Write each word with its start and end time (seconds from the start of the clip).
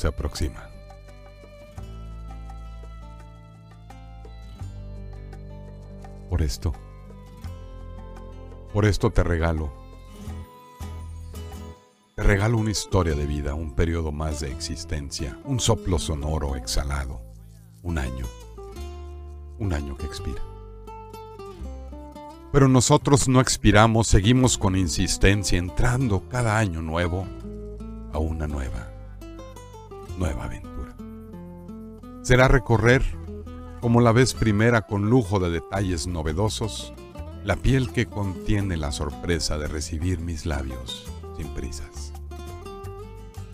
se 0.00 0.08
aproxima. 0.08 0.68
Por 6.30 6.42
esto, 6.42 6.72
por 8.72 8.86
esto 8.86 9.10
te 9.10 9.22
regalo, 9.22 9.72
te 12.14 12.22
regalo 12.22 12.56
una 12.56 12.70
historia 12.70 13.14
de 13.14 13.26
vida, 13.26 13.54
un 13.54 13.74
periodo 13.74 14.12
más 14.12 14.40
de 14.40 14.50
existencia, 14.52 15.38
un 15.44 15.58
soplo 15.60 15.98
sonoro 15.98 16.56
exhalado, 16.56 17.20
un 17.82 17.98
año, 17.98 18.26
un 19.58 19.72
año 19.72 19.96
que 19.96 20.06
expira. 20.06 20.40
Pero 22.52 22.68
nosotros 22.68 23.28
no 23.28 23.40
expiramos, 23.40 24.06
seguimos 24.06 24.56
con 24.56 24.76
insistencia 24.76 25.58
entrando 25.58 26.22
cada 26.28 26.58
año 26.58 26.80
nuevo 26.80 27.26
a 28.12 28.18
una 28.18 28.46
nueva, 28.46 28.89
nueva 30.20 30.44
aventura. 30.44 30.94
Será 32.22 32.46
recorrer, 32.46 33.02
como 33.80 34.02
la 34.02 34.12
vez 34.12 34.34
primera 34.34 34.82
con 34.82 35.08
lujo 35.08 35.40
de 35.40 35.50
detalles 35.50 36.06
novedosos, 36.06 36.92
la 37.42 37.56
piel 37.56 37.90
que 37.90 38.04
contiene 38.04 38.76
la 38.76 38.92
sorpresa 38.92 39.56
de 39.56 39.66
recibir 39.66 40.20
mis 40.20 40.44
labios 40.44 41.10
sin 41.38 41.48
prisas. 41.54 42.12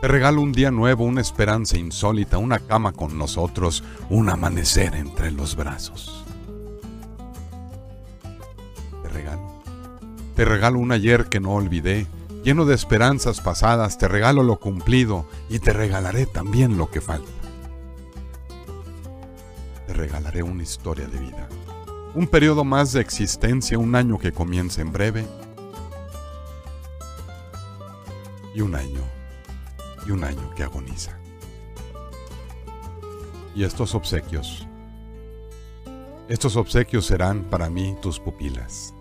Te 0.00 0.08
regalo 0.08 0.42
un 0.42 0.52
día 0.52 0.72
nuevo, 0.72 1.04
una 1.04 1.20
esperanza 1.20 1.78
insólita, 1.78 2.38
una 2.38 2.58
cama 2.58 2.92
con 2.92 3.16
nosotros, 3.16 3.84
un 4.10 4.28
amanecer 4.28 4.94
entre 4.96 5.30
los 5.30 5.54
brazos. 5.54 6.24
Te 9.02 9.08
regalo. 9.08 9.62
Te 10.34 10.44
regalo 10.44 10.80
un 10.80 10.90
ayer 10.90 11.26
que 11.26 11.38
no 11.40 11.52
olvidé, 11.52 12.06
lleno 12.48 12.64
de 12.64 12.74
esperanzas 12.74 13.42
pasadas, 13.42 13.98
te 13.98 14.08
regalo 14.08 14.42
lo 14.42 14.58
cumplido 14.58 15.26
y 15.50 15.58
te 15.58 15.74
regalaré 15.74 16.24
también 16.24 16.78
lo 16.78 16.90
que 16.90 17.02
falta. 17.02 17.30
Te 19.86 19.92
regalaré 19.92 20.42
una 20.42 20.62
historia 20.62 21.06
de 21.08 21.18
vida, 21.18 21.46
un 22.14 22.26
periodo 22.26 22.64
más 22.64 22.94
de 22.94 23.02
existencia, 23.02 23.78
un 23.78 23.94
año 23.94 24.18
que 24.18 24.32
comienza 24.32 24.80
en 24.80 24.92
breve 24.92 25.26
y 28.54 28.62
un 28.62 28.74
año, 28.74 29.02
y 30.06 30.12
un 30.12 30.24
año 30.24 30.50
que 30.56 30.62
agoniza. 30.62 31.18
Y 33.54 33.62
estos 33.62 33.94
obsequios, 33.94 34.66
estos 36.30 36.56
obsequios 36.56 37.04
serán 37.04 37.42
para 37.44 37.68
mí 37.68 37.94
tus 38.00 38.18
pupilas. 38.18 38.94